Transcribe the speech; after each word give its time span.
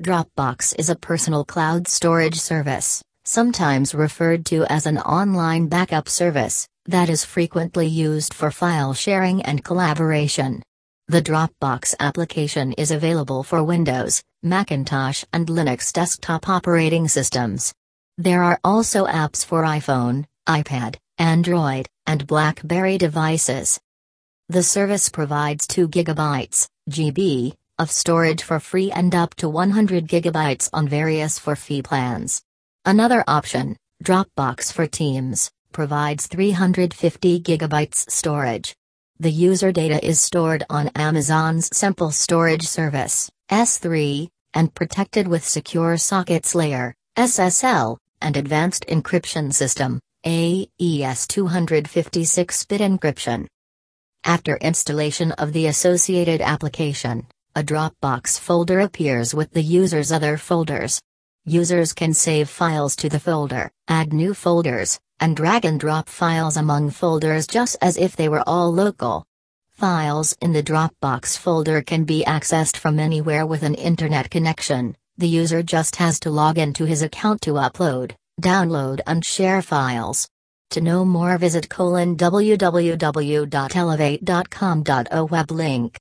Dropbox 0.00 0.74
is 0.78 0.88
a 0.88 0.96
personal 0.96 1.44
cloud 1.44 1.86
storage 1.86 2.36
service, 2.40 3.02
sometimes 3.26 3.94
referred 3.94 4.46
to 4.46 4.64
as 4.72 4.86
an 4.86 4.96
online 4.96 5.66
backup 5.66 6.08
service, 6.08 6.66
that 6.86 7.10
is 7.10 7.22
frequently 7.22 7.86
used 7.86 8.32
for 8.32 8.50
file 8.50 8.94
sharing 8.94 9.42
and 9.42 9.62
collaboration. 9.62 10.62
The 11.08 11.20
Dropbox 11.20 11.94
application 12.00 12.72
is 12.78 12.92
available 12.92 13.42
for 13.42 13.62
Windows, 13.62 14.22
Macintosh, 14.42 15.22
and 15.34 15.46
Linux 15.48 15.92
desktop 15.92 16.48
operating 16.48 17.06
systems. 17.06 17.74
There 18.16 18.42
are 18.42 18.58
also 18.64 19.04
apps 19.04 19.44
for 19.44 19.64
iPhone, 19.64 20.24
iPad, 20.48 20.96
Android, 21.18 21.88
and 22.06 22.26
BlackBerry 22.26 22.96
devices. 22.96 23.78
The 24.48 24.62
service 24.62 25.10
provides 25.10 25.66
2 25.66 25.90
GB, 25.90 26.68
GB, 26.88 27.52
of 27.80 27.90
storage 27.90 28.42
for 28.42 28.60
free 28.60 28.90
and 28.92 29.14
up 29.14 29.34
to 29.34 29.48
100 29.48 30.06
gigabytes 30.06 30.68
on 30.70 30.86
various 30.86 31.38
for 31.38 31.56
fee 31.56 31.80
plans. 31.80 32.42
Another 32.84 33.24
option, 33.26 33.74
Dropbox 34.04 34.70
for 34.70 34.86
Teams, 34.86 35.50
provides 35.72 36.26
350 36.26 37.40
gigabytes 37.40 38.10
storage. 38.10 38.76
The 39.18 39.30
user 39.30 39.72
data 39.72 39.98
is 40.04 40.20
stored 40.20 40.62
on 40.68 40.88
Amazon's 40.88 41.74
Simple 41.74 42.10
Storage 42.10 42.64
Service, 42.64 43.30
S3, 43.50 44.28
and 44.52 44.74
protected 44.74 45.26
with 45.26 45.42
Secure 45.42 45.96
Sockets 45.96 46.54
Layer, 46.54 46.94
SSL, 47.16 47.96
and 48.20 48.36
Advanced 48.36 48.84
Encryption 48.88 49.54
System, 49.54 50.00
AES 50.26 51.26
256-bit 51.28 52.82
encryption. 52.82 53.46
After 54.24 54.58
installation 54.58 55.32
of 55.32 55.54
the 55.54 55.66
associated 55.66 56.42
application, 56.42 57.26
a 57.56 57.64
Dropbox 57.64 58.38
folder 58.38 58.78
appears 58.78 59.34
with 59.34 59.50
the 59.52 59.60
user's 59.62 60.12
other 60.12 60.36
folders. 60.38 61.00
Users 61.46 61.92
can 61.92 62.14
save 62.14 62.48
files 62.48 62.94
to 62.96 63.08
the 63.08 63.18
folder, 63.18 63.72
add 63.88 64.12
new 64.12 64.34
folders, 64.34 65.00
and 65.18 65.36
drag 65.36 65.64
and 65.64 65.80
drop 65.80 66.08
files 66.08 66.56
among 66.56 66.90
folders 66.90 67.48
just 67.48 67.76
as 67.82 67.96
if 67.96 68.14
they 68.14 68.28
were 68.28 68.44
all 68.46 68.72
local. 68.72 69.24
Files 69.72 70.32
in 70.40 70.52
the 70.52 70.62
Dropbox 70.62 71.36
folder 71.36 71.82
can 71.82 72.04
be 72.04 72.22
accessed 72.24 72.76
from 72.76 73.00
anywhere 73.00 73.44
with 73.44 73.64
an 73.64 73.74
internet 73.74 74.30
connection. 74.30 74.96
The 75.18 75.26
user 75.28 75.60
just 75.60 75.96
has 75.96 76.20
to 76.20 76.30
log 76.30 76.56
into 76.56 76.84
his 76.84 77.02
account 77.02 77.40
to 77.42 77.54
upload, 77.54 78.12
download 78.40 79.00
and 79.08 79.24
share 79.24 79.60
files. 79.60 80.28
To 80.70 80.80
know 80.80 81.04
more 81.04 81.36
visit 81.36 81.68
www.elevate.com. 81.68 83.14
www.elevate.com.o 84.84 85.24
web 85.24 85.50
link. 85.50 85.98